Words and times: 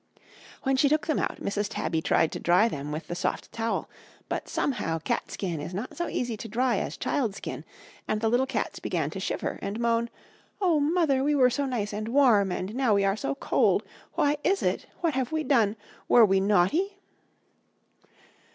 "When 0.63 0.77
she 0.77 0.89
took 0.89 1.05
them 1.05 1.19
out, 1.19 1.41
Mrs. 1.43 1.67
Tabby 1.69 2.01
tried 2.01 2.31
to 2.31 2.39
dry 2.39 2.67
them 2.67 2.91
with 2.91 3.05
the 3.05 3.13
soft 3.13 3.51
towel, 3.51 3.87
but 4.29 4.49
somehow 4.49 4.97
catskin 4.97 5.61
is 5.61 5.75
not 5.75 5.95
so 5.95 6.07
easy 6.07 6.35
to 6.37 6.47
dry 6.47 6.77
as 6.79 6.97
child 6.97 7.35
skin, 7.35 7.63
and 8.07 8.19
the 8.19 8.27
little 8.27 8.47
cats 8.47 8.79
began 8.79 9.11
to 9.11 9.19
shiver, 9.19 9.59
and 9.61 9.79
moan: 9.79 10.09
'Oh, 10.59 10.79
mother, 10.79 11.23
we 11.23 11.35
were 11.35 11.51
so 11.51 11.67
nice 11.67 11.93
and 11.93 12.07
warm, 12.07 12.51
and 12.51 12.73
now 12.73 12.95
we 12.95 13.05
are 13.05 13.15
so 13.15 13.35
cold! 13.35 13.83
Why 14.13 14.37
is 14.43 14.63
it? 14.63 14.87
What 15.01 15.13
have 15.13 15.31
we 15.31 15.43
done? 15.43 15.75
Were 16.07 16.25
we 16.25 16.39
naughty?' 16.39 16.97